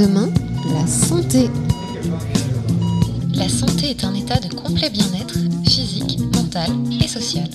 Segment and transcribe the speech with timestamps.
[0.00, 0.30] Demain,
[0.72, 1.50] la santé.
[3.34, 5.34] La santé est un état de complet bien-être
[5.68, 7.50] physique, mental et social.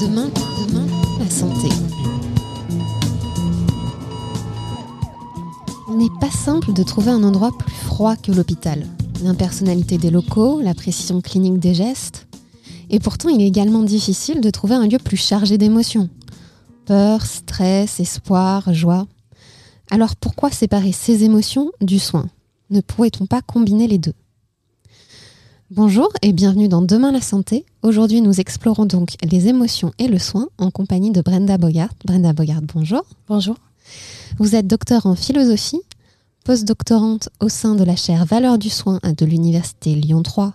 [0.00, 0.28] Demain,
[0.58, 0.86] demain,
[1.20, 1.83] la santé.
[6.44, 8.86] Simple de trouver un endroit plus froid que l'hôpital.
[9.22, 12.26] L'impersonnalité des locaux, la précision clinique des gestes.
[12.90, 16.10] Et pourtant, il est également difficile de trouver un lieu plus chargé d'émotions.
[16.84, 19.06] Peur, stress, espoir, joie.
[19.90, 22.28] Alors pourquoi séparer ces émotions du soin?
[22.68, 24.12] Ne pourrait-on pas combiner les deux?
[25.70, 27.64] Bonjour et bienvenue dans Demain la santé.
[27.82, 31.94] Aujourd'hui, nous explorons donc les émotions et le soin en compagnie de Brenda Bogart.
[32.04, 33.02] Brenda Bogart, bonjour.
[33.28, 33.56] Bonjour.
[34.38, 35.80] Vous êtes docteur en philosophie,
[36.44, 40.52] postdoctorante au sein de la chaire Valeurs du soin de l'Université Lyon 3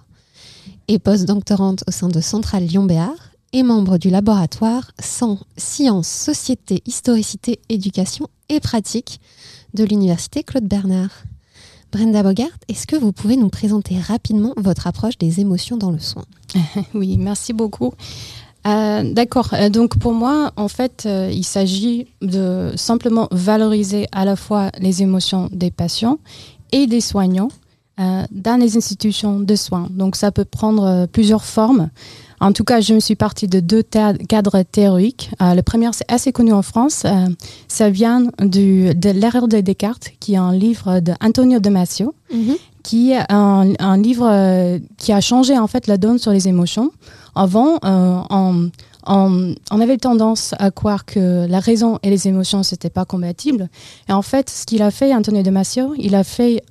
[0.87, 8.27] et postdoctorante au sein de Centrale Lyon-Béard et membre du laboratoire Sciences, Société, Historicité, Éducation
[8.49, 9.19] et Pratique
[9.73, 11.23] de l'Université Claude Bernard.
[11.91, 15.97] Brenda Bogart, est-ce que vous pouvez nous présenter rapidement votre approche des émotions dans le
[15.99, 16.25] soin?
[16.93, 17.93] Oui, merci beaucoup.
[18.69, 19.49] Euh, D'accord.
[19.53, 24.71] Euh, donc pour moi, en fait, euh, il s'agit de simplement valoriser à la fois
[24.79, 26.19] les émotions des patients
[26.71, 27.49] et des soignants
[28.31, 29.87] dans les institutions de soins.
[29.89, 31.89] Donc ça peut prendre plusieurs formes.
[32.39, 35.31] En tout cas, je me suis partie de deux cadres théoriques.
[35.41, 37.05] Le premier, c'est assez connu en France.
[37.67, 42.57] Ça vient de l'erreur de Descartes, qui est un livre d'Antonio mm -hmm.
[42.83, 46.47] Qui est un, un livre euh, qui a changé en fait la donne sur les
[46.47, 46.91] émotions.
[47.35, 48.71] Avant, euh, on,
[49.05, 53.69] on, on, avait tendance à croire que la raison et les émotions c'était pas compatibles.
[54.07, 56.63] Et en fait, ce qu'il a fait, Antonio Damasio, il a fait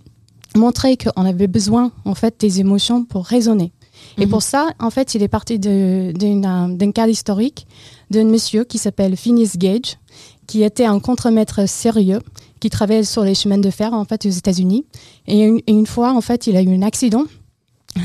[0.57, 3.73] montrer qu'on avait besoin en fait des émotions pour raisonner.
[4.17, 7.67] Et pour ça, en fait, il est parti d'un cas historique
[8.11, 9.99] d'un monsieur qui s'appelle Phineas Gage,
[10.47, 12.21] qui était un contremaître sérieux,
[12.61, 14.85] qui travaillait sur les chemins de fer, en fait, aux États-Unis.
[15.27, 17.25] Et une, une, fois, en fait, il a eu un accident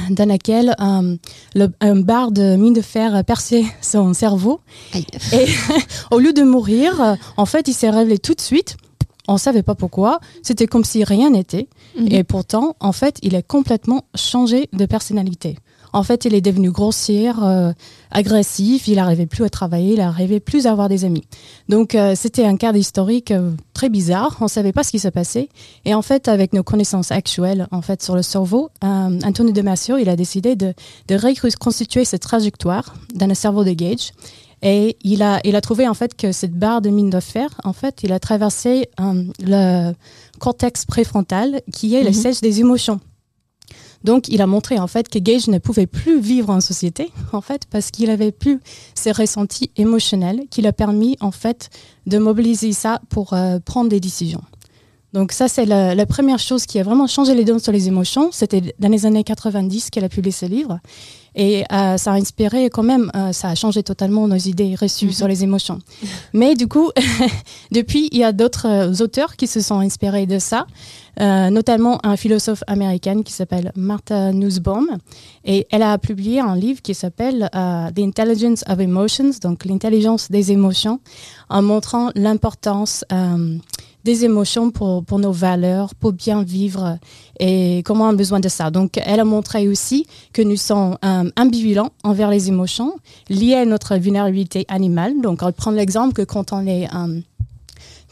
[0.09, 1.15] dans lequel euh,
[1.55, 4.61] le, un bar de mine de fer a percé son cerveau.
[4.93, 5.05] Aïe.
[5.33, 5.45] Et
[6.11, 8.77] au lieu de mourir, en fait, il s'est révélé tout de suite.
[9.27, 10.19] On ne savait pas pourquoi.
[10.41, 11.69] C'était comme si rien n'était.
[11.95, 12.13] Mm -hmm.
[12.13, 15.57] Et pourtant, en fait, il a complètement changé de personnalité.
[15.93, 17.71] En fait, il est devenu grossière, euh,
[18.09, 21.23] agressif, il n'arrivait plus à travailler, il n'arrivait plus à avoir des amis.
[21.69, 24.99] Donc, euh, c'était un cas historique euh, très bizarre, on ne savait pas ce qui
[24.99, 25.49] se passait.
[25.85, 30.09] Et en fait, avec nos connaissances actuelles en fait, sur le cerveau, Antonio Damasio, il
[30.09, 30.73] a décidé de,
[31.07, 34.11] de reconstituer cette trajectoire dans le cerveau de Gage.
[34.63, 37.49] Et il a, il a trouvé en fait que cette barre de mine de fer,
[37.65, 38.87] en fait, il a traversé
[39.39, 39.91] le
[40.39, 42.07] cortex préfrontal, qui est mm -hmm.
[42.07, 42.99] le siège des émotions.
[44.03, 47.41] Donc, il a montré en fait que Gage ne pouvait plus vivre en société, en
[47.41, 48.59] fait, parce qu'il avait plus
[48.95, 51.69] ces ressentis émotionnels qui l'a permis en fait
[52.05, 54.41] de mobiliser ça pour euh, prendre des décisions.
[55.13, 57.87] Donc ça, c'est la, la, première chose qui a vraiment changé les données sur les
[57.87, 58.29] émotions.
[58.31, 60.79] C'était dans les années 90 qu'elle a publié ce livre.
[61.35, 65.05] Et euh, ça a inspiré quand même, euh, ça a changé totalement nos idées reçues
[65.05, 65.17] mm -hmm.
[65.17, 65.79] sur les émotions.
[66.33, 66.91] Mais du coup,
[67.71, 70.65] depuis, il y a d'autres euh, auteurs qui se sont inspirés de ça,
[71.19, 74.87] euh, notamment un philosophe américaine qui s'appelle Martha Nussbaum.
[75.45, 80.29] Et elle a publié un livre qui s'appelle euh, The Intelligence of Emotions, donc l'intelligence
[80.29, 80.99] des émotions,
[81.49, 83.03] en montrant l'importance
[84.03, 86.97] des émotions pour, nos valeurs, pour bien vivre
[87.39, 88.69] et comment on a besoin de ça.
[88.69, 92.95] Donc, elle a montré aussi que nous sommes euh, ambivalents envers les émotions
[93.29, 95.21] liées à notre vulnérabilité animale.
[95.21, 96.87] Donc, on va prendre l'exemple que quand on est...
[96.93, 97.21] Euh,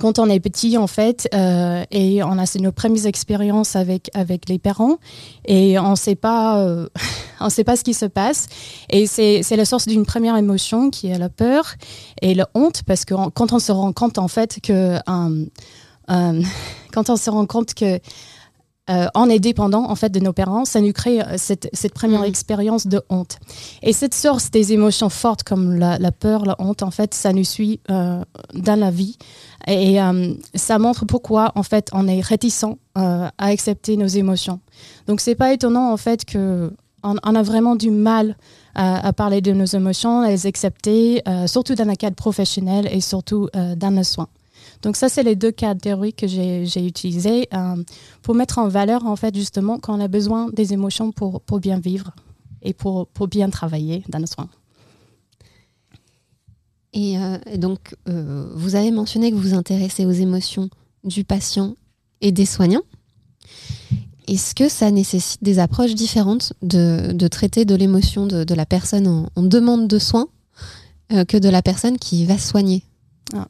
[0.01, 4.09] quand on est petit, en fait, euh, et on a nos premières expériences avec,
[4.49, 4.97] les parents,
[5.45, 6.87] et on ne sait pas, euh,
[7.49, 8.47] sait pas ce qui se passe.
[8.89, 11.75] Et c'est la source d'une première émotion qui est la peur
[12.23, 15.45] et la honte, parce que quand on se rend compte, en fait, que euh,
[16.93, 17.99] quand on se rend compte que
[18.89, 21.93] euh, on est dépendant en fait de nos parents, ça nous crée euh, cette, cette,
[21.93, 22.25] première mmh.
[22.25, 23.37] expérience de honte.
[23.83, 27.31] Et cette source des émotions fortes comme la, la peur, la honte, en fait, ça
[27.31, 28.23] nous suit euh,
[28.55, 29.17] dans la vie.
[29.67, 34.59] Et euh, ça montre pourquoi en fait on est réticent à accepter nos émotions.
[35.05, 36.73] Donc c'est pas étonnant en fait que
[37.03, 38.35] on, on, a vraiment du mal
[38.73, 43.01] à, à, parler de nos émotions, à les accepter, surtout dans le cadre professionnel et
[43.01, 44.27] surtout dans nos soins.
[44.81, 47.83] Donc ça, c'est les deux cas théoriques que j'ai utilisés euh,
[48.21, 51.79] pour mettre en valeur, en fait, justement, qu'on a besoin des émotions pour, pour bien
[51.79, 52.11] vivre
[52.61, 54.49] et pour, pour bien travailler dans nos soins.
[56.93, 57.15] Et,
[57.55, 60.69] donc, vous avez mentionné que vous vous intéressez aux émotions
[61.05, 61.75] du patient
[62.19, 62.81] et des soignants.
[64.27, 69.43] Est-ce que ça nécessite des approches différentes de, traiter de l'émotion de, la personne en,
[69.43, 70.27] demande de soins
[71.09, 72.83] que de la personne qui va soigner?
[73.33, 73.47] Ah.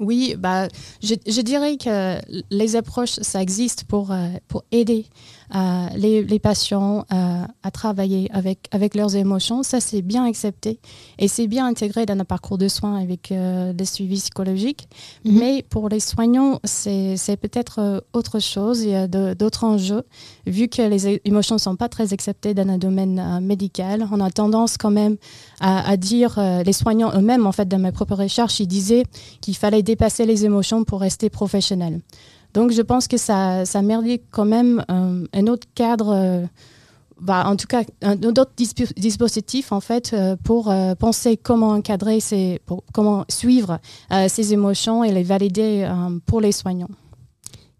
[0.00, 0.68] Oui, bah,
[1.02, 2.18] je, dirais que
[2.50, 4.12] les approches, ça existe pour,
[4.48, 5.06] pour aider
[5.54, 9.62] euh, les, patients euh, à travailler avec, avec leurs émotions.
[9.62, 10.78] Ça, c'est bien accepté
[11.18, 14.88] et c'est bien intégré dans un parcours de soins avec euh, des suivis psychologiques.
[15.24, 15.38] Mhm.
[15.38, 18.82] Mais pour les soignants, c'est peut-être autre chose.
[18.82, 20.02] Il y a d'autres enjeux.
[20.46, 24.30] Vu que les émotions ne sont pas très acceptées dans un domaine médical, on a
[24.30, 25.16] tendance quand même
[25.60, 29.04] à, à dire, les soignants eux-mêmes, en fait, dans mes propres recherches, ils disaient
[29.40, 32.00] qu'il fallait dépasser les émotions pour rester professionnel.
[32.54, 36.46] Donc je pense que ça, ça mérite quand même euh, un autre cadre, euh,
[37.20, 38.52] bah, en tout cas un, autre
[38.96, 42.60] dispositif en fait euh, pour penser comment encadrer, ces,
[42.92, 43.80] comment suivre
[44.28, 45.88] ces émotions et les valider
[46.26, 46.90] pour les soignants.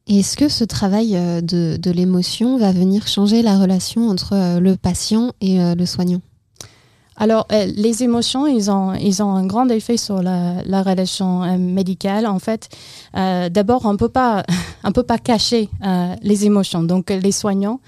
[0.07, 1.13] Est-ce que ce travail
[1.43, 6.21] de l'émotion va venir changer la relation entre le patient et le soignant?
[7.17, 11.45] Alors, euh, les émotions, ils ont, ils ont un grand effet sur la, la relation
[11.45, 12.27] euh, médicale.
[12.27, 12.69] En fait,
[13.17, 14.43] euh, d'abord, on peut pas,
[14.85, 15.69] on peut pas cacher
[16.23, 16.83] les émotions.
[16.83, 17.81] Donc, les soignants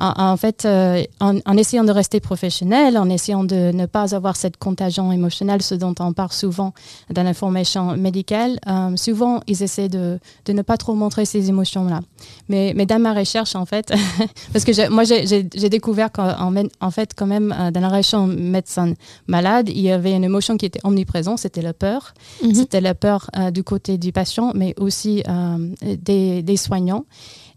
[0.00, 4.56] en, fait, euh, en, essayant de rester professionnel, en essayant de ne pas avoir cette
[4.56, 6.72] contagion émotionnelle, ce dont on parle souvent
[7.10, 12.00] dans l'information médicale, euh, souvent ils essaient de, de, ne pas trop montrer ces émotions-là.
[12.48, 13.92] Mais, mais, dans ma recherche, en fait,
[14.54, 18.94] parce que moi j'ai découvert qu'en en fait, quand même, euh, dans la recherche médecin
[19.26, 22.14] malade, il y avait une émotion qui était omniprésente, c'était la peur.
[22.42, 22.54] Mhm.
[22.54, 25.22] C'était la peur du côté du patient, mais aussi
[25.82, 27.04] des, des soignants.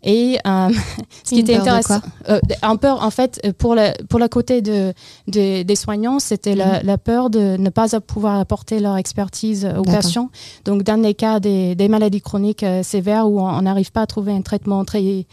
[0.04, 0.70] Et euh,
[1.24, 4.94] ce qui était intéressant, euh, un peur en fait pour le pour le côté de,
[5.28, 6.98] des soignants, c'était la, mhm.
[6.98, 10.30] peur de ne pas pouvoir apporter leur expertise aux patients.
[10.66, 14.08] Donc dans les cas des, des maladies chroniques euh, sévères où on n'arrive pas à
[14.08, 15.26] trouver un traitement très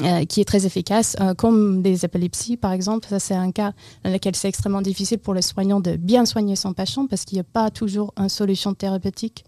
[0.00, 3.06] euh, qui est très efficace, euh, comme des épilepsies par exemple.
[3.08, 6.56] Ça, c'est un cas dans lequel c'est extrêmement difficile pour le soignant de bien soigner
[6.56, 9.44] son patient parce qu'il n'y a pas toujours une solution thérapeutique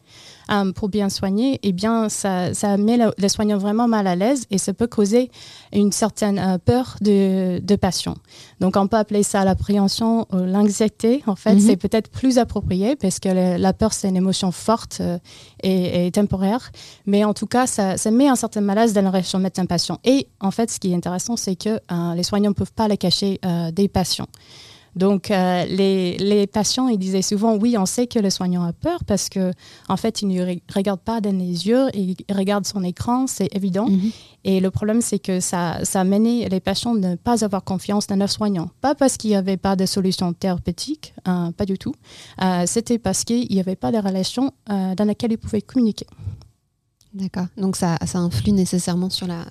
[0.51, 1.59] euh, pour bien soigner.
[1.63, 5.31] Eh bien, ça, ça met le, soignant vraiment mal à l'aise et ça peut causer
[5.73, 8.15] une certaine peur de, de patient.
[8.61, 11.23] Donc, on peut appeler ça l'appréhension ou l'anxiété.
[11.27, 11.61] En fait, mhm.
[11.61, 15.01] c'est peut-être plus approprié parce que la peur, c'est une émotion forte
[15.63, 16.71] et, et, temporaire.
[17.07, 19.99] Mais en tout cas, ça, ça met un certain malaise dans la relation médecin-patient.
[20.05, 22.89] Et en fait, ce qui est intéressant, c'est que euh, les soignants ne peuvent pas
[22.89, 24.29] les cacher euh, des patients.
[24.97, 29.05] Donc, euh, les, patients, ils disaient souvent, oui, on sait que le soignant a peur
[29.05, 29.53] parce que,
[29.89, 33.89] en fait, il ne regarde pas dans les yeux, il regarde son écran, c'est évident.
[33.89, 34.11] Mhm.
[34.45, 37.65] Et le problème, c'est que ça, ça a mené les patients de ne pas avoir
[37.65, 38.71] confiance dans leur soignant.
[38.81, 41.95] Pas parce qu'il n'y avait pas de solution thérapeutique, pas du tout.
[42.67, 46.07] C'était parce qu'il n'y avait pas de relation dans laquelle ils pouvaient communiquer.
[47.15, 47.47] D'accord.
[47.57, 49.47] Donc, ça, ça influe nécessairement sur la,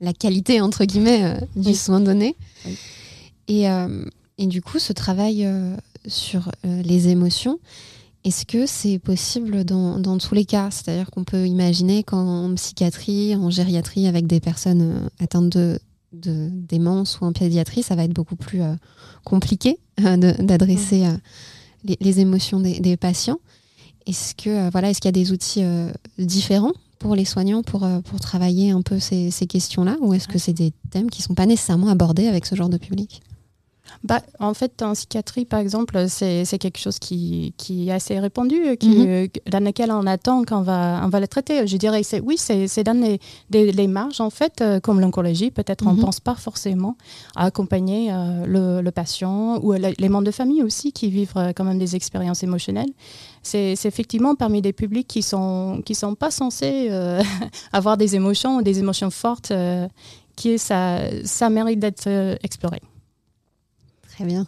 [0.00, 2.36] la qualité, entre guillemets, euh, du soin donné.
[3.48, 4.04] Et, euh,
[4.38, 7.58] et, du coup, ce travail euh, sur les émotions,
[8.24, 10.70] est-ce que c'est possible dans, dans, tous les cas?
[10.70, 15.78] C'est-à-dire qu'on peut imaginer qu'en psychiatrie, en gériatrie, avec des personnes atteintes de,
[16.12, 18.62] de démence ou en pédiatrie, ça va être beaucoup plus
[19.24, 21.04] compliqué d'adresser
[21.84, 23.38] les, les, émotions des, des patients.
[24.06, 25.62] Est-ce que voilà, est-ce qu'il y a des outils
[26.18, 29.96] différents pour les soignants pour, euh, pour travailler un peu ces, ces questions-là?
[30.00, 32.68] Ou est-ce que c'est des thèmes qui ne sont pas nécessairement abordés avec ce genre
[32.68, 33.22] de public?
[34.04, 38.76] Bah, en fait, en psychiatrie, par exemple, c'est quelque chose qui, qui, est assez répandu,
[38.78, 39.28] qui, mhm.
[39.50, 41.66] dans lequel on attend qu'on va, on va le traiter.
[41.66, 45.50] Je dirais que oui, c'est dans les, les, marges, en fait, euh, comme l'oncologie.
[45.50, 46.04] Peut-être on ne mhm.
[46.04, 46.96] pense pas forcément
[47.34, 51.64] à accompagner euh, le, patient ou les membres de famille aussi qui vivent euh, quand
[51.64, 52.90] même des expériences émotionnelles.
[53.42, 56.90] C'est effectivement parmi des publics qui ne sont, qui sont pas censés
[57.72, 59.52] avoir des émotions ou des émotions fortes,
[60.34, 62.08] qui ça, ça mérite d'être
[62.42, 62.80] exploré.
[64.16, 64.46] Très bien.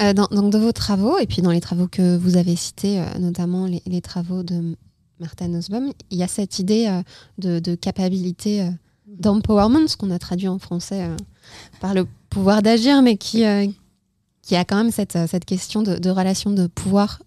[0.00, 2.98] Euh, dans, donc, de vos travaux, et puis dans les travaux que vous avez cités,
[2.98, 4.74] euh, notamment les, travaux de
[5.20, 7.00] Martha Nussbaum, il y a cette idée euh,
[7.38, 8.68] de, de, capacité
[9.06, 11.08] d'empowerment, ce qu'on a traduit en français
[11.80, 13.64] par le pouvoir d'agir, mais qui, a
[14.50, 17.22] quand même cette, question de, relation de pouvoir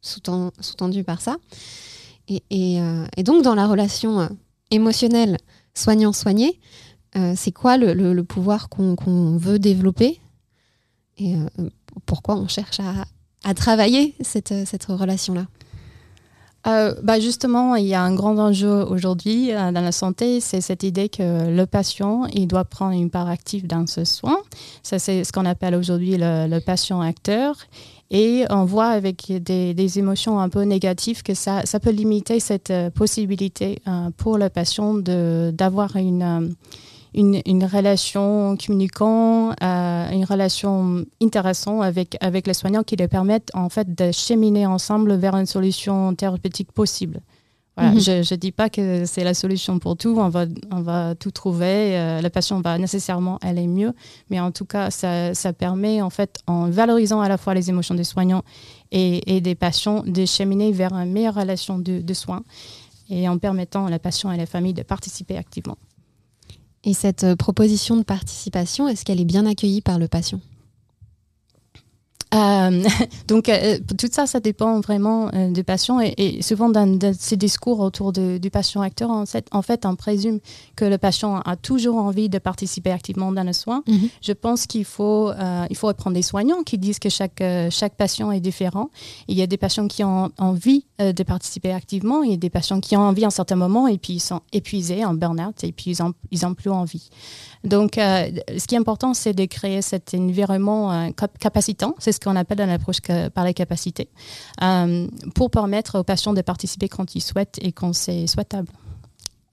[0.00, 1.36] sous-tendue par ça.
[2.28, 2.80] Et,
[3.18, 4.30] donc, dans la relation
[4.70, 5.36] émotionnelle
[5.74, 6.58] soignant-soigné,
[7.34, 10.18] c'est quoi le pouvoir qu'on veut développer
[11.20, 11.68] et euh,
[12.06, 15.46] pourquoi on cherche à, travailler cette, cette relation-là?
[16.66, 20.60] Euh, bah justement, il y a un grand enjeu aujourd'hui euh, dans la santé, c'est
[20.60, 24.36] cette idée que le patient, il doit prendre une part active dans ce soin.
[24.82, 27.56] Ça, c'est ce qu'on appelle aujourd'hui le, patient acteur.
[28.10, 32.72] Et on voit avec des, émotions un peu négatives que ça, ça peut limiter cette
[32.94, 33.80] possibilité
[34.16, 36.56] pour le patient d'avoir une
[37.14, 43.50] une, une relation communiquant, euh, une relation intéressante avec, avec les soignants qui les permettent
[43.54, 47.20] en fait de cheminer ensemble vers une solution thérapeutique possible.
[47.76, 48.00] Voilà, mhm.
[48.00, 51.30] Je ne dis pas que c'est la solution pour tout, on va, on va tout
[51.30, 53.92] trouver, euh, la patient va nécessairement aller mieux,
[54.28, 57.70] mais en tout cas, ça, ça, permet en fait, en valorisant à la fois les
[57.70, 58.42] émotions des soignants
[58.90, 62.42] et, et des patients, de cheminer vers une meilleure relation de, de soins
[63.08, 65.76] et en permettant à la patient et à la famille de participer activement.
[66.84, 70.40] Et cette euh, proposition de participation, est-ce qu'elle est bien accueillie par le patient?
[72.32, 72.84] Euh,
[73.28, 77.80] donc euh, tout ça, ça dépend vraiment euh, du patient et, souvent dans, ces discours
[77.80, 80.40] autour du patient acteur, en fait, en fait, on présume
[80.76, 83.82] que le patient a toujours envie de participer activement dans le soin.
[83.86, 84.08] Mhm.
[84.22, 85.32] Je pense qu'il faut,
[85.70, 88.90] il faut reprendre des soignants qui disent que chaque, chaque patient est différent.
[89.28, 92.50] Il y a des patients qui ont envie de participer activement, il y a des
[92.50, 95.64] patients qui ont envie à un certain moment et puis ils sont épuisés en burn-out
[95.64, 95.96] et puis
[96.30, 97.08] ils n'ont plus envie.
[97.62, 101.94] Donc, ce qui est important, c'est de créer cet environnement capacitant.
[101.98, 103.00] C'est ce qu'on appelle dans l'approche
[103.34, 104.08] par les capacités,
[104.62, 108.68] euh, pour permettre aux patients de participer quand ils souhaitent et quand c'est souhaitable.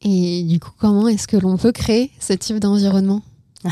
[0.02, 3.22] Et du coup, comment est-ce que l'on peut créer ce type d'environnement?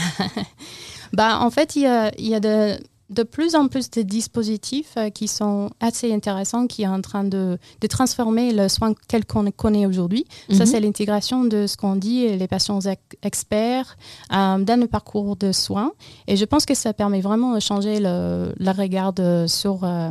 [1.13, 2.77] Bah, En fait, il y a, il y a de
[3.09, 7.23] de plus en plus de dispositifs euh, qui sont assez intéressants, qui sont en train
[7.23, 10.25] de, de transformer le soin tel qu'on connaît aujourd'hui.
[10.49, 10.65] Ça, mhm.
[10.65, 12.79] c'est l'intégration de ce qu'on dit les patients
[13.21, 13.97] experts
[14.33, 15.91] euh, dans le parcours de soins.
[16.27, 19.13] Et je pense que ça permet vraiment de changer le, regard
[19.47, 20.09] sur, euh,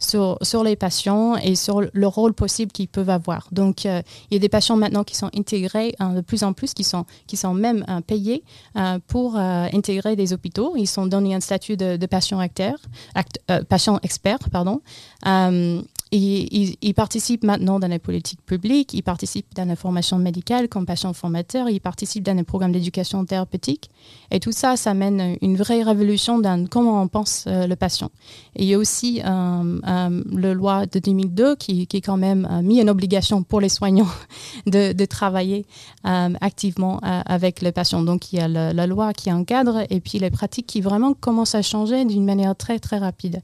[0.00, 3.48] sur, les patients et sur le rôle possible qu'ils peuvent avoir.
[3.52, 6.52] Donc, euh, il y a des patients maintenant qui sont intégrés hein, de plus en
[6.52, 7.04] plus, qui sont,
[7.54, 8.42] même euh, payés
[8.76, 10.74] euh, pour intégrer des hôpitaux.
[10.76, 12.40] Ils sont donnés un statut de, patient,
[13.68, 14.38] patient expert.
[14.50, 14.80] Pardon.
[16.12, 20.84] Ils, ils, participent maintenant dans les politiques publiques, ils participent dans la formation médicale comme
[20.84, 23.90] patient formateur, ils participent dans les programmes d'éducation thérapeutique.
[24.32, 28.10] Et tout ça, ça mène une vraie révolution dans comment on pense euh, le patient.
[28.56, 32.60] Et il y a aussi euh, euh, le loi de 2002 qui, qui quand même
[32.64, 34.08] mis une obligation pour les soignants
[34.66, 35.64] de, travailler
[36.04, 38.02] activement avec le patient.
[38.02, 41.54] Donc il y a la loi qui encadre et puis les pratiques qui vraiment commencent
[41.54, 43.42] à changer d'une manière très très rapide.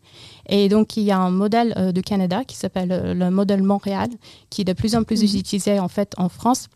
[0.49, 4.09] Et donc, il y a un modèle de Canada qui s'appelle euh, le modèle Montréal,
[4.51, 5.39] qui est de plus en plus mhm.
[5.39, 6.69] utilisé en fait en France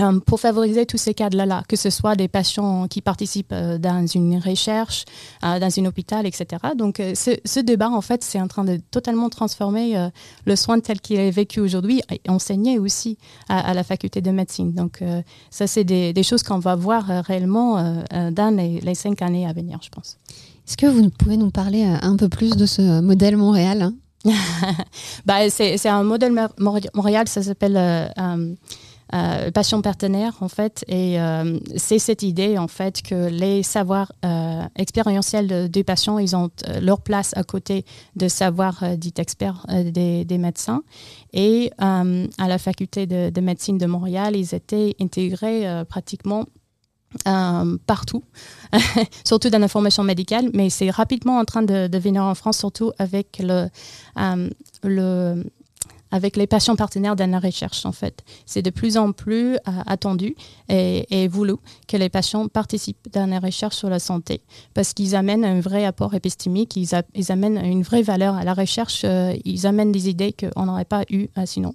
[0.00, 4.38] euh, pour favoriser tous ces cadres-là, que ce soit des patients qui participent dans une
[4.38, 5.06] recherche,
[5.42, 6.46] dans un hôpital, etc.
[6.76, 10.10] Donc, ce, débat, en fait, c'est en train de totalement transformer
[10.44, 13.16] le soin tel qu'il est vécu aujourd'hui et enseigné aussi
[13.48, 14.74] à, la faculté de médecine.
[14.74, 15.02] Donc,
[15.48, 19.88] ça, c'est des, choses qu'on va voir réellement dans les cinq années à venir, je
[19.88, 20.18] pense.
[20.66, 23.92] Est-ce que vous pouvez nous parler euh, un peu plus de ce modèle Montréal
[25.26, 28.54] bah, C'est un modèle Montréal, ça s'appelle euh,
[29.14, 30.84] euh, Passion partenaire en fait.
[30.88, 31.16] Et
[31.76, 34.12] c'est cette idée en fait que les savoirs
[34.76, 37.84] expérientiels des patients, ils ont leur place à côté
[38.16, 40.82] de savoirs dits experts des, des, médecins.
[41.32, 46.46] Et à la faculté de, médecine de Montréal, ils étaient intégrés pratiquement
[47.26, 48.22] euh, partout,
[49.24, 52.92] surtout dans la formation médicale, mais c'est rapidement en train de, venir en France, surtout
[52.98, 53.68] avec, le,
[54.18, 54.50] euh,
[54.84, 55.44] le,
[56.10, 58.22] avec les patients partenaires dans la recherche, en fait.
[58.44, 60.36] C'est de plus en plus euh, attendu
[60.68, 61.54] et, voulu
[61.88, 64.42] que les patients participent dans la recherche sur la santé,
[64.74, 68.54] parce qu'ils amènent un vrai apport épistémique, ils, ils, amènent une vraie valeur à la
[68.54, 69.04] recherche,
[69.44, 71.74] ils amènent des idées qu'on n'aurait pas eues sinon.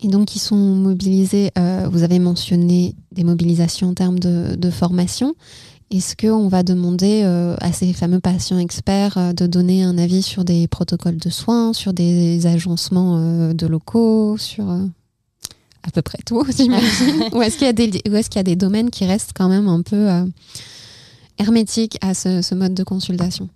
[0.00, 5.34] Et donc, ils sont mobilisés, euh, vous avez mentionné des mobilisations en termes de, formation.
[5.90, 10.22] Est-ce qu'on va demander euh, à ces fameux patients experts euh, de donner un avis
[10.22, 16.44] sur des protocoles de soins, sur des agencements de locaux, sur à peu près tout,
[16.56, 17.30] j'imagine?
[17.32, 19.82] Ou est-ce qu'il y, est qu'il y, a des domaines qui restent quand même un
[19.82, 20.08] peu
[21.38, 23.48] hermétiques à ce, mode de consultation?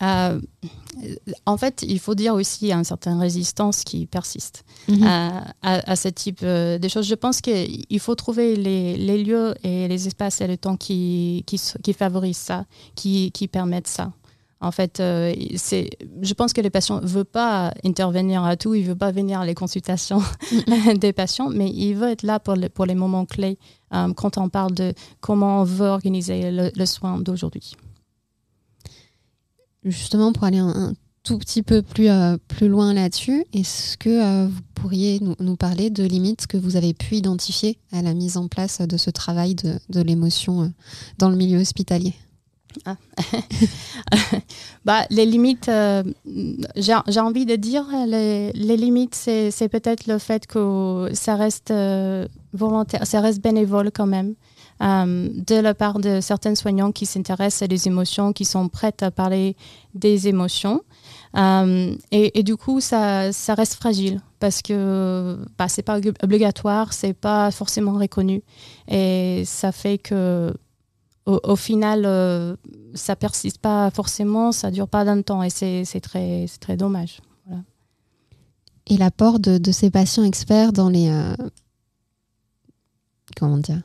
[0.00, 0.40] Mm
[1.46, 5.06] en fait, il faut dire aussi qu'il y a une certaine résistance qui persiste mhm.
[5.62, 7.06] à, ce type euh, de choses.
[7.06, 11.92] Je pense qu'il faut trouver les, lieux et les espaces et le temps qui, qui,
[11.92, 14.12] favorisent ça, qui, permettent ça.
[14.62, 18.82] En fait, euh, je pense que les patients ne veulent pas intervenir à tout, ils
[18.82, 20.98] ne veulent pas venir à les consultations mhm.
[20.98, 23.58] des patients, mais ils veulent être là pour, pour les moments clés
[23.94, 27.74] euh, quand on parle de comment on veut organiser le soin d'aujourd'hui
[29.84, 34.60] justement pour aller un, tout petit peu plus, euh, loin là-dessus, est-ce que euh, vous
[34.74, 38.80] pourriez nous, parler de limites que vous avez pu identifier à la mise en place
[38.80, 40.68] de ce travail de, l'émotion euh,
[41.18, 42.14] dans le milieu hospitalier?
[42.84, 42.96] Ah.
[44.84, 45.68] bah, les limites,
[46.76, 51.72] j'ai envie de dire, les, les limites, c'est peut-être le fait que ça reste
[52.52, 54.36] volontaire, ça reste bénévole quand même.
[54.82, 59.02] Euh, de la part de certains soignants qui s'intéressent à des émotions, qui sont prêtes
[59.02, 59.56] à parler
[59.94, 60.82] des émotions.
[61.36, 67.12] Et, et, du coup, ça, ça, reste fragile parce que bah, c'est pas obligatoire, c'est
[67.12, 68.42] pas forcément reconnu.
[68.88, 70.52] Et ça fait que
[71.26, 72.56] au, final, euh,
[72.94, 77.20] ça persiste pas forcément, ça dure pas d'un temps et c'est très, très dommage.
[78.86, 81.08] Et l'apport de, ces patients experts dans les.
[81.08, 81.34] Euh,
[83.36, 83.82] comment dire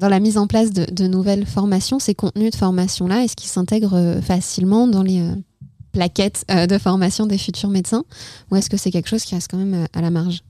[0.00, 3.96] Dans la mise en place de, nouvelles formations, ces contenus de formation-là, est-ce qu'ils s'intègrent
[3.96, 5.22] euh, facilement dans les
[5.92, 8.04] plaquettes de formation des futurs médecins?
[8.50, 10.42] Ou est-ce que c'est quelque chose qui reste quand même à la marge?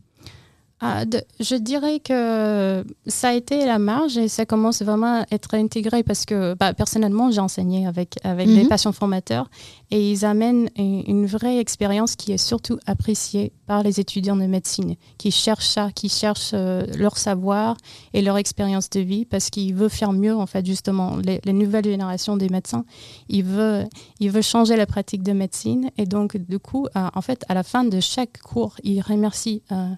[0.82, 1.04] Ah,
[1.40, 6.02] je dirais que ça a été la marge et ça commence vraiment à être intégré
[6.02, 8.68] parce que bah, personnellement, j'ai enseigné avec, avec les mhm.
[8.68, 9.50] patients formateurs
[9.90, 14.96] et ils amènent une, vraie expérience qui est surtout appréciée par les étudiants de médecine
[15.18, 17.76] qui cherchent ça, qui cherchent euh, leur savoir
[18.14, 21.16] et leur expérience de vie parce qu'ils veulent faire mieux, en fait, justement.
[21.16, 22.86] Les, nouvelles générations des médecins,
[23.28, 23.86] ils veulent,
[24.18, 27.54] ils veulent changer la pratique de médecine et donc, du coup, euh, en fait, à
[27.54, 29.62] la fin de chaque cours, ils remercient.
[29.72, 29.90] Euh,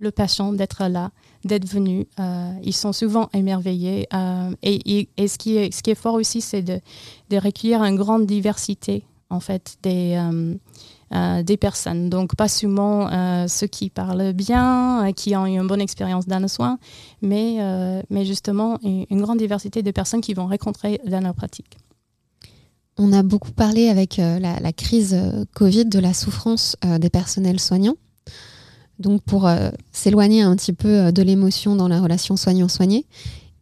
[0.00, 1.10] le patient d'être là,
[1.44, 2.06] d'être venu.
[2.18, 4.08] Euh, ils sont souvent émerveillés.
[4.12, 6.80] Euh, et, ce, qui est, fort aussi, c'est de,
[7.32, 10.16] recueillir une grande diversité en fait des,
[11.12, 12.08] euh, personnes.
[12.08, 13.08] Donc pas seulement
[13.46, 16.78] ceux qui parlent bien, qui ont eu une bonne expérience dans le soin,
[17.22, 17.58] mais,
[18.24, 21.76] justement une, grande diversité de personnes qui vont rencontrer dans leur pratique.
[22.98, 25.16] On a beaucoup parlé avec la, crise
[25.54, 27.96] Covid de la souffrance des personnels soignants.
[29.00, 33.06] Donc pour euh, s'éloigner un petit peu euh, de l'émotion dans la relation soignant-soigné,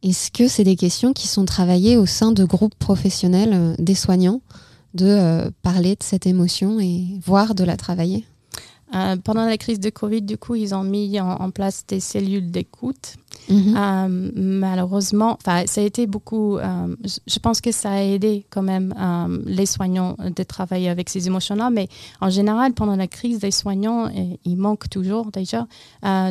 [0.02, 3.95] est-ce que c'est des questions qui sont travaillées au sein de groupes professionnels euh, des
[3.95, 4.42] soignants
[4.95, 8.25] de parler de cette émotion et voire de la travailler?
[9.25, 13.16] Pendant la crise de Covid, du coup, ils ont mis en place des cellules d'écoute
[13.49, 13.75] Mhm.
[13.76, 16.58] Euh, malheureusement, ça a été beaucoup.
[16.58, 16.95] Euh,
[17.26, 21.26] je pense que ça a aidé quand même euh, les soignants de travailler avec ces
[21.26, 21.89] émotions-là, mais
[22.21, 24.10] en général, pendant la crise des soignants,
[24.45, 25.67] il manque toujours déjà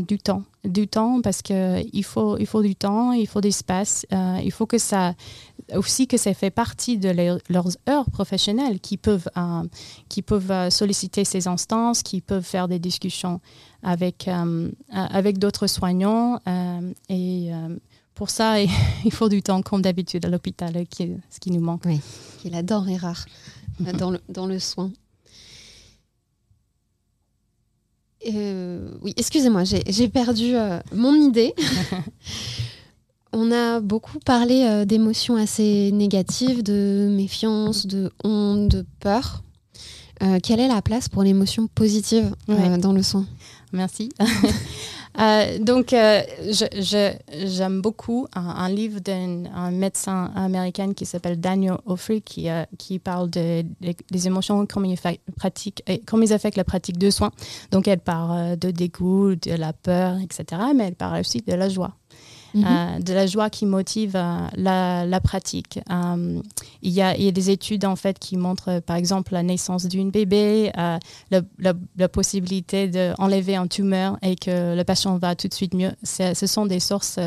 [0.07, 4.39] du temps du temps parce qu'il faut, il faut du temps, il faut d'espace, euh,
[4.43, 5.13] il faut que ça
[5.75, 7.09] aussi que ça fait partie de
[7.49, 9.63] leurs heures professionnelles qui peuvent, euh,
[10.09, 13.41] qui peuvent euh, solliciter ces instances, qui peuvent faire des discussions
[13.83, 14.29] avec,
[14.91, 16.39] avec d'autres soignants.
[17.09, 17.51] et
[18.15, 18.59] pour ça,
[19.05, 21.83] il faut du temps, comme d'habitude à l'hôpital, qui ce qui nous manque.
[21.85, 21.99] Oui,
[22.39, 23.25] qui est la denrée rare
[23.79, 24.91] dans, le, dans le soin.
[28.25, 31.53] Euh, oui, excusez-moi, j'ai perdu euh, mon idée.
[33.39, 39.43] On a beaucoup parlé euh, d'émotions assez négatives, de méfiance, de honte, de peur.
[40.41, 43.27] quelle est la place pour l'émotion positive dans le soin?
[43.71, 44.09] Merci.
[45.19, 46.21] Euh, donc, euh,
[46.51, 53.29] j'aime beaucoup un, livre d'un médecin américain qui s'appelle Daniel Offrey qui, euh, qui parle
[53.29, 53.65] des
[54.27, 54.99] émotions, comment ils,
[55.35, 57.31] pratique, comment ils affectent la pratique de soins.
[57.71, 60.61] Donc, elle parle de dégoût, de la peur, etc.
[60.75, 61.95] Mais elle parle aussi de la joie.
[62.53, 62.65] Mhm.
[62.65, 65.79] Euh, de la joie qui motive euh, la, pratique.
[65.89, 66.41] Euh,
[66.81, 69.85] il, y a, y a, des études en fait qui montrent par exemple la naissance
[69.85, 75.73] d'une bébé, la, possibilité d'enlever un tumeur et que le patient va tout de suite
[75.73, 75.91] mieux.
[76.03, 77.19] Ce sont des sources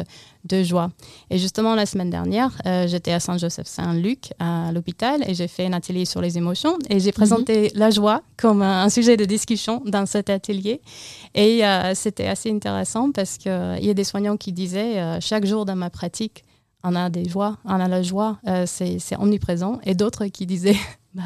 [0.44, 0.90] de joie.
[1.28, 5.72] Et justement, la semaine dernière, euh, j'étais à Saint-Joseph-Saint-Luc, à l'hôpital, et j'ai fait un
[5.72, 6.78] atelier sur les émotions.
[6.88, 7.68] Et j'ai présenté mhm.
[7.74, 10.80] la joie comme un, sujet de discussion dans cet atelier.
[11.34, 15.44] Et euh, c'était assez intéressant parce qu'il y a des soignants qui disaient, euh, chaque
[15.44, 16.44] jour dans ma pratique,
[16.82, 19.78] on a des joies, on a la joie, c'est omniprésent.
[19.84, 20.78] Et d'autres qui disaient,
[21.14, 21.24] bah,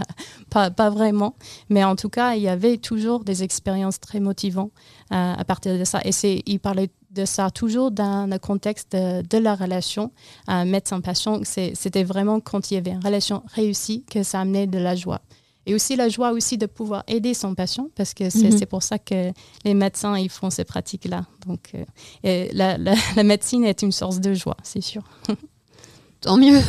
[0.51, 1.37] pas, pas, vraiment.
[1.71, 4.73] Mais en tout cas, il y avait toujours des expériences très motivantes
[5.11, 6.01] à partir de ça.
[6.05, 10.13] Et il parlait de ça, toujours dans le contexte de, la relation
[10.51, 11.41] euh, médecin-patient.
[11.45, 15.21] C'était vraiment quand il y avait une relation réussie que ça amenait de la joie.
[15.67, 18.67] Et aussi la joie aussi de pouvoir aider son patient, parce que c'est mhm.
[18.67, 19.33] pour ça que
[19.65, 21.25] les médecins ils font ces pratiques-là.
[21.47, 22.77] Donc euh, la,
[23.17, 25.03] la, médecine est une source de joie, c'est sûr.
[26.21, 26.61] Tant mieux.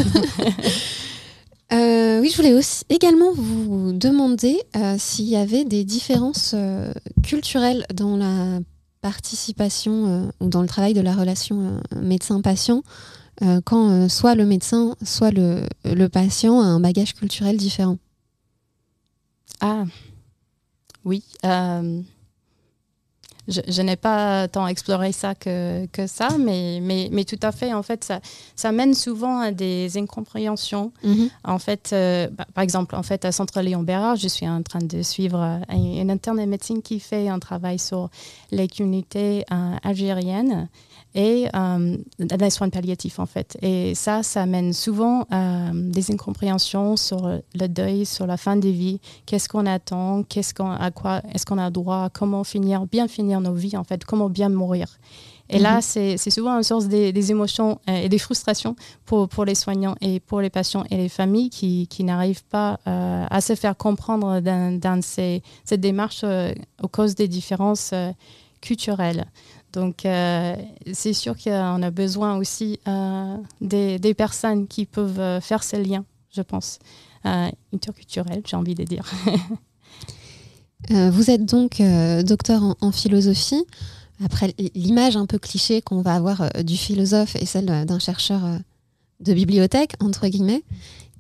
[1.73, 4.61] Euh, oui, je voulais aussi également vous demander
[4.99, 6.53] s'il y avait des différences
[7.23, 8.59] culturelles dans la
[9.05, 12.81] participation euh, ou dans le travail de la relation euh, médecin-patient
[13.43, 17.99] euh, quand soit le médecin, soit le, le, patient a un bagage culturel différent
[19.61, 19.83] Ah,
[21.03, 21.23] oui.
[23.47, 27.73] Je, n'ai pas tant exploré ça que, que ça, mais, mais, mais, tout à fait,
[27.73, 28.19] en fait, ça,
[28.55, 30.91] ça mène souvent à des incompréhensions.
[31.03, 31.29] Mhm.
[31.43, 34.63] En fait, euh, bah, par exemple, en fait, à Centre Léon Bérard, je suis en
[34.63, 38.09] train de suivre euh, une interne de médecine qui fait un travail sur
[38.51, 39.45] les communautés
[39.83, 40.67] algériennes
[41.15, 43.57] et euh, des soins palliatifs en fait.
[43.61, 48.71] Et ça, ça mène souvent à des incompréhensions sur le deuil, sur la fin des
[48.71, 48.99] vies.
[49.25, 50.23] Qu'est-ce qu'on attend?
[50.23, 52.09] Qu'est-ce qu'on, à quoi est-ce qu'on a droit?
[52.13, 54.05] Comment finir, bien finir nos vies en fait?
[54.05, 54.87] Comment bien mourir?
[55.49, 55.81] Et là, mhm.
[55.81, 58.75] c'est, c'est souvent une source des, émotions euh, et des frustrations
[59.05, 62.79] pour, pour les soignants et pour les patients et les familles qui, qui n'arrivent pas
[62.87, 66.51] euh, à se faire comprendre dans, dans ces, cette démarche euh,
[66.81, 67.93] aux causes des différences
[68.61, 69.25] culturelles.
[69.75, 70.55] Donc, euh,
[70.93, 76.05] c'est sûr qu'on a besoin aussi euh, des, personnes qui peuvent euh, faire ces liens,
[76.33, 76.79] je pense,
[77.73, 79.11] interculturels, j'ai envie de dire.
[80.89, 81.81] vous êtes donc
[82.23, 83.63] docteur en, philosophie.
[84.23, 88.41] Après, l'image un peu cliché qu'on va avoir du philosophe est celle d'un chercheur
[89.21, 90.61] de bibliothèque, entre guillemets.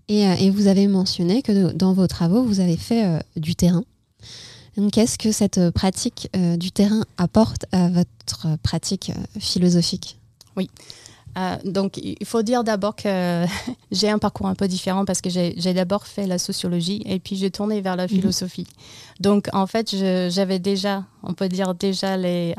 [0.07, 3.83] Et, vous avez mentionné que dans vos travaux, vous avez fait du terrain.
[4.91, 10.19] Qu'est-ce que cette euh, pratique euh, du terrain apporte à votre pratique euh, philosophique?
[10.57, 10.69] Oui.
[11.65, 13.45] donc, il faut dire d'abord que
[13.91, 17.35] j'ai un parcours un peu différent parce que j'ai d'abord fait la sociologie et puis
[17.35, 18.09] j'ai tourné vers la mhm.
[18.09, 18.67] philosophie.
[19.19, 19.93] Donc, en fait,
[20.29, 22.55] j'avais déjà, on peut dire déjà les,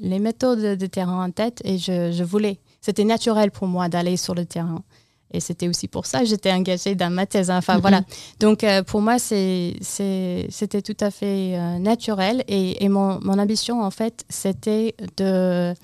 [0.00, 2.60] les méthodes de terrain en tête et je, je voulais.
[2.80, 4.84] C'était naturel pour moi d'aller sur le terrain.
[5.32, 7.50] Et c'était aussi pour ça que j'étais engagée dans ma thèse.
[7.50, 8.02] Enfin, voilà.
[8.40, 12.44] Donc, euh, pour moi, c'était tout à fait euh, naturel.
[12.48, 15.74] Et, et mon, mon, ambition, en fait, c'était de,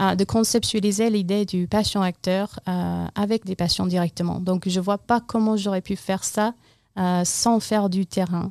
[0.00, 2.60] euh, de conceptualiser l'idée du patient-acteur
[3.14, 4.40] avec des patients directement.
[4.40, 6.54] Donc, je ne vois pas comment j'aurais pu faire ça
[7.24, 8.50] sans faire du terrain.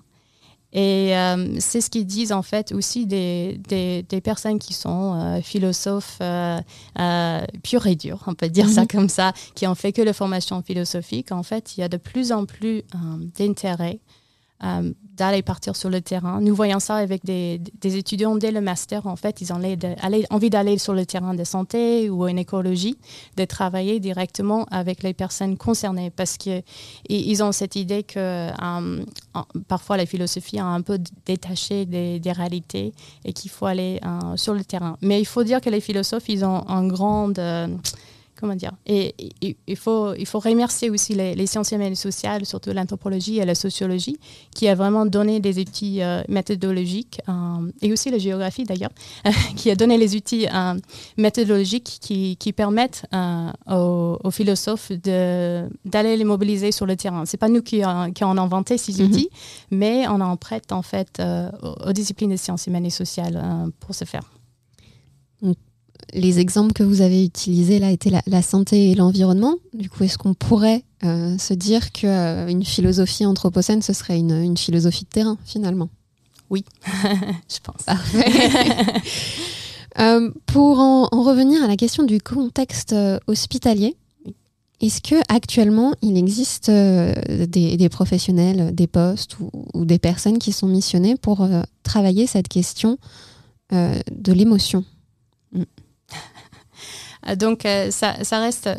[0.73, 5.15] Et euh, c'est ce qu'ils disent en fait aussi des, des, des personnes qui sont
[5.15, 6.59] euh, philosophes euh,
[6.99, 8.87] euh purs et durs, on peut dire ça mhm.
[8.87, 11.31] comme ça, qui ont fait que la formation philosophique.
[11.31, 12.83] En fait, il y a de plus en plus
[13.37, 13.99] d'intérêt
[14.63, 16.41] euh, d'aller partir sur le terrain.
[16.41, 19.07] Nous voyons ça avec des, étudiants dès le master.
[19.07, 19.59] En fait, ils ont
[20.29, 22.97] envie d'aller sur le terrain de santé ou en écologie,
[23.35, 29.03] de travailler directement avec les personnes concernées parce qu'ils ont cette idée que euh,
[29.67, 32.93] parfois la philosophie a un peu détaché des, réalités
[33.25, 34.97] et qu'il faut aller euh, sur le terrain.
[35.01, 37.31] Mais il faut dire que les philosophes, ils ont un grand
[38.39, 38.71] comment dire?
[38.85, 43.45] Et, il faut il faut remercier aussi les, sciences humaines et sociales surtout l'anthropologie et
[43.45, 44.17] la sociologie
[44.53, 48.91] qui a vraiment donné des outils euh, méthodologiques euh, et aussi la géographie d'ailleurs
[49.55, 50.73] qui a donné les outils euh,
[51.17, 53.05] méthodologiques qui, qui permettent
[53.67, 57.25] aux, philosophes d'aller les mobiliser sur le terrain.
[57.25, 57.81] C'est pas nous qui,
[58.13, 59.09] qui avons inventé ces mhm.
[59.09, 59.29] outils
[59.71, 61.21] mais on en prête en fait
[61.85, 63.41] aux, disciplines des sciences humaines et sociales
[63.79, 64.23] pour ce faire
[66.13, 69.55] les exemples que vous avez utilisés là étaient la, santé et l'environnement.
[69.73, 74.57] Du coup, est-ce qu'on pourrait euh, se dire qu'une euh, philosophie anthropocène, ce serait une,
[74.57, 75.89] philosophie de terrain, finalement?
[76.49, 76.63] Oui,
[77.49, 77.85] je pense.
[79.99, 82.93] Euh, pour en, revenir à la question du contexte
[83.25, 83.95] hospitalier,
[84.79, 91.15] est-ce que actuellement il existe des, professionnels, des postes ou, des personnes qui sont missionnées
[91.15, 91.49] pour
[91.81, 92.99] travailler cette question
[93.71, 94.85] de l'émotion?
[97.35, 98.75] Donc, euh, ça, reste, euh,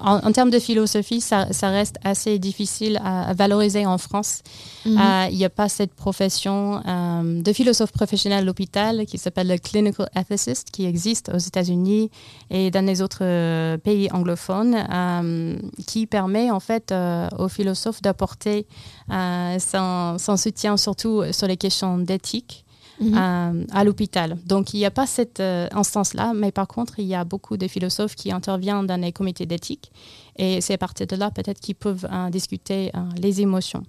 [0.00, 4.42] en, termes de philosophie, ça, reste assez difficile à, valoriser en France.
[4.86, 5.28] Mhm.
[5.30, 10.08] Il n'y a pas cette profession de philosophe professionnel à l'hôpital qui s'appelle le clinical
[10.16, 12.10] ethicist, qui existe aux États-Unis
[12.50, 14.76] et dans les autres pays anglophones,
[15.86, 16.94] qui permet en fait
[17.38, 18.66] aux philosophes d'apporter
[19.08, 22.64] son, son, soutien surtout sur les questions d'éthique.
[23.00, 23.66] Mhm.
[23.72, 24.36] à, l'hôpital.
[24.44, 27.56] Donc, il n'y a pas cette euh, instance-là, mais par contre, il y a beaucoup
[27.56, 29.90] de philosophes qui interviennent dans les comités d'éthique.
[30.36, 33.82] Et c'est à partir de là, peut-être, qu'ils peuvent euh, discuter euh, les émotions.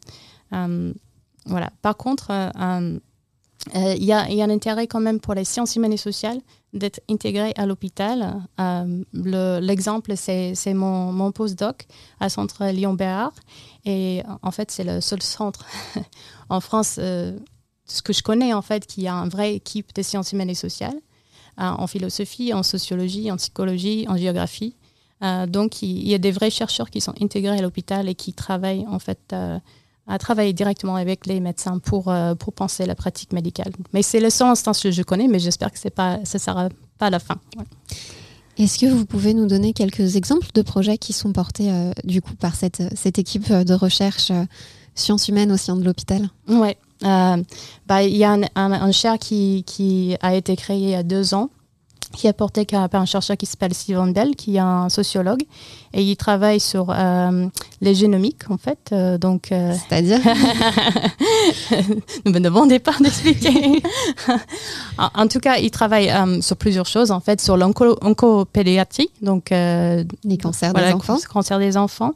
[1.45, 1.69] voilà.
[1.81, 2.31] Par contre,
[3.75, 6.39] il y, a, un intérêt quand même pour les sciences humaines et sociales
[6.73, 8.41] d'être intégrées à l'hôpital.
[9.13, 11.85] L'exemple, c'est mon, mon postdoc
[12.19, 13.33] à Centre Lyon-Béard.
[13.85, 15.65] Et en fait, c'est le seul centre
[16.49, 16.99] en France
[17.91, 20.55] ce que je connais en fait, qui a une vraie équipe de sciences humaines et
[20.55, 20.95] sociales,
[21.59, 24.73] euh, en philosophie, en sociologie, en psychologie, en géographie.
[25.21, 28.33] Euh, donc il y a des vrais chercheurs qui sont intégrés à l'hôpital et qui
[28.33, 29.59] travaillent en fait euh,
[30.07, 33.71] à travailler directement avec les médecins pour, pour penser la pratique médicale.
[33.93, 36.41] Mais c'est le seul instance que je connais, mais j'espère que c'est pas, ça ne
[36.41, 37.35] sera pas la fin.
[38.57, 41.71] Est-ce que vous pouvez nous donner quelques exemples de projets qui sont portés
[42.03, 44.31] du coup par cette, cette équipe de recherche
[44.95, 46.29] sciences humaines au sein de l'hôpital?
[46.47, 46.77] Ouais.
[47.01, 50.95] Bah, il y a un, un, un chair qui, qui a été créé il y
[50.95, 51.49] a deux ans
[52.11, 55.43] qui est porté par un chercheur qui s'appelle Steven Bell, qui est un sociologue,
[55.93, 57.47] et il travaille sur euh,
[57.81, 58.89] les génomiques, en fait.
[58.91, 60.19] Euh, donc, euh, C'est-à-dire
[62.25, 63.81] Ne me demandez pas d'expliquer.
[64.97, 66.11] en, tout cas, il travaille
[66.41, 71.17] sur plusieurs choses, en fait, sur l'oncopédiatrie, donc les cancers des enfants.
[71.31, 72.13] Cancer des enfants.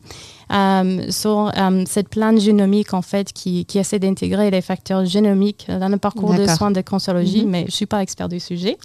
[0.52, 5.66] Euh, sur euh, cette plante génomique en fait qui, qui essaie d'intégrer les facteurs génomiques
[5.68, 7.52] dans le parcours de soins de cancérologie, mhm.
[7.52, 8.78] mais je suis pas expert du sujet.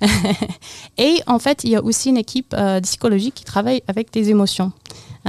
[0.98, 4.30] et en fait, il y a aussi une équipe euh, psychologique qui travaille avec des
[4.30, 4.72] émotions.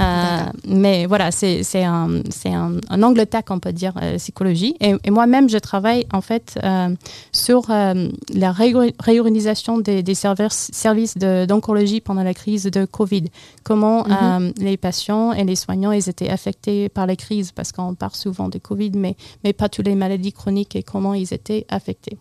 [0.00, 4.74] Euh, mais voilà, c'est un, un, un angle tac, on peut dire, euh, psychologie.
[4.80, 6.94] Et, moi-même, je travaille en fait euh,
[7.32, 13.24] sur la réorganisation des, des services d'oncologie pendant la crise de Covid.
[13.64, 14.52] Comment mhm.
[14.58, 18.48] les patients et les soignants ils étaient affectés par les crises, parce qu'on parle souvent
[18.48, 22.18] de Covid, mais, mais pas toutes les maladies chroniques et comment ils étaient affectés.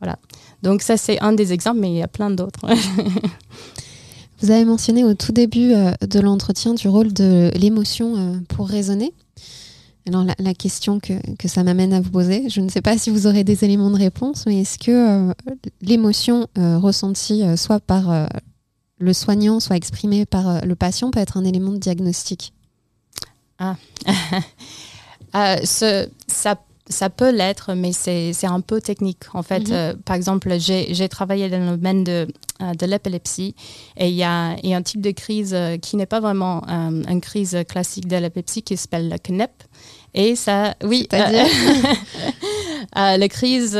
[0.00, 0.18] Voilà.
[0.62, 2.66] Donc ça, c'est un des exemples, mais il y a plein d'autres.
[4.40, 8.68] Vous avez mentionné au tout début euh, de l'entretien du rôle de l'émotion euh, pour
[8.68, 9.12] raisonner.
[10.06, 13.08] Alors la, question que, que ça m'amène à vous poser, je ne sais pas si
[13.08, 15.32] vous aurez des éléments de réponse, mais est-ce que euh,
[15.80, 18.28] l'émotion ressentie soit par
[18.98, 22.52] le soignant, soit exprimée par le patient peut être un élément de diagnostic?
[23.58, 23.76] Ah,
[25.64, 26.06] ça
[26.86, 29.24] ça peut l'être, mais c'est un peu technique.
[29.32, 29.74] En fait, mhm.
[29.74, 32.28] euh, par exemple, j'ai travaillé dans le domaine de,
[32.60, 33.54] euh, de l'épilepsie
[33.96, 36.62] et il y a, y a, un type de crise euh, qui n'est pas vraiment
[36.66, 39.50] une crise classique de l'épilepsie qui s'appelle le CNEP.
[40.12, 41.08] Et ça, oui,
[42.96, 43.78] les crises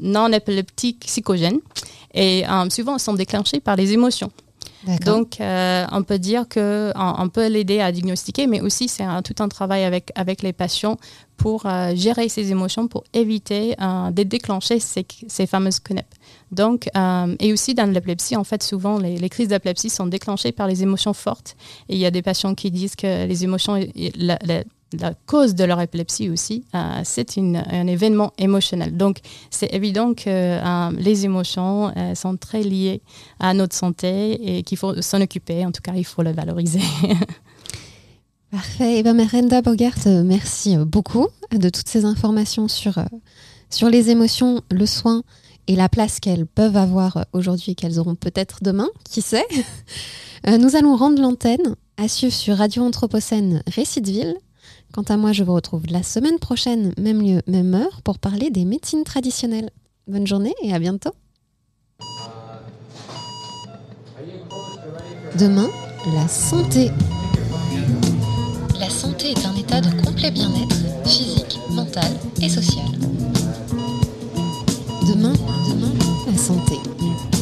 [0.00, 1.60] non épileptiques psychogènes.
[2.14, 4.30] Et souvent, elles sont déclenchées par les émotions.
[5.04, 9.42] Donc, euh, on peut dire qu'on on peut l'aider à diagnostiquer, mais aussi c'est tout
[9.42, 10.96] un travail avec, avec les patients
[11.36, 16.06] pour euh, gérer ces émotions, pour éviter euh, de déclencher ces, ces fameuses CNEP.
[16.52, 16.88] Donc,
[17.40, 21.12] et aussi dans l'épilepsie, en fait, souvent, les, crises d'épilepsie sont déclenchées par les émotions
[21.12, 21.56] fortes.
[21.88, 23.76] Et il y a des patients qui disent que les émotions,
[25.26, 28.96] cause de leur épilepsie aussi, euh, c'est un événement émotionnel.
[28.96, 29.18] Donc,
[29.50, 33.02] c'est évident que euh, les émotions euh, sont très liées
[33.40, 35.66] à notre santé et qu'il faut s'en occuper.
[35.66, 36.80] En tout cas, il faut le valoriser.
[38.50, 38.94] Parfait.
[38.94, 42.98] Et eh bien, Merenda Bogart, merci beaucoup de toutes ces informations sur,
[43.70, 45.22] sur les émotions, le soin
[45.66, 49.44] et la place qu'elles peuvent avoir aujourd'hui et qu'elles auront peut-être demain, qui sait?
[50.46, 54.36] Nous allons rendre l'antenne à suivre sur Radio Anthropocène Récitville
[54.96, 58.48] Quant à moi, je vous retrouve la semaine prochaine, même lieu, même heure, pour parler
[58.48, 59.68] des médecines traditionnelles.
[60.06, 61.10] Bonne journée et à bientôt.
[65.38, 65.68] Demain,
[66.14, 66.90] la santé.
[68.80, 72.86] La santé est un état de complet bien-être physique, mental et social.
[75.06, 75.34] Demain,
[75.68, 75.92] demain,
[76.26, 77.35] la santé.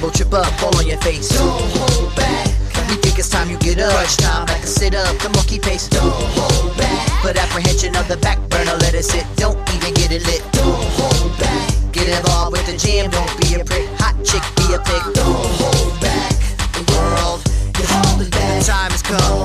[0.00, 1.28] double, trip up, fall on your face.
[1.28, 2.46] Don't hold back.
[2.88, 3.92] You think it's time you get up.
[3.92, 5.18] Crunch time, back and sit up.
[5.18, 5.88] The monkey face.
[5.88, 7.08] Don't hold back.
[7.22, 9.26] Put apprehension on the back burner, let it sit.
[9.36, 10.42] Don't even get it lit.
[10.52, 11.92] Don't hold back.
[11.92, 13.88] Get involved with the jam, don't be a prick.
[14.00, 15.02] Hot chick, be a pig.
[15.14, 16.32] Don't hold back.
[16.72, 17.42] The world,
[17.76, 18.64] you're holding back.
[18.64, 19.39] Time has come.